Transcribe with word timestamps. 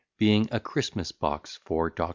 BEING 0.17 0.49
A 0.51 0.59
CHRISTMAS 0.59 1.11
BOX 1.11 1.57
FOR 1.57 1.91
DR. 1.91 2.09